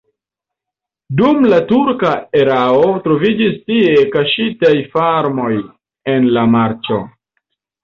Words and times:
Dum 1.19 1.43
la 1.51 1.59
turka 1.71 2.13
erao 2.39 2.87
troviĝis 3.09 3.61
tie 3.69 3.93
kaŝitaj 4.17 4.73
farmoj 4.97 5.53
en 6.17 6.29
la 6.39 6.49
marĉo. 6.59 7.03